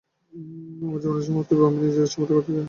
আমার 0.81 0.99
জীবনের 1.01 1.25
সমাপ্তি 1.27 1.53
আমি 1.67 1.79
নিজের 1.81 2.05
ইচ্ছামত 2.07 2.29
করতে 2.31 2.49
চাই। 2.49 2.59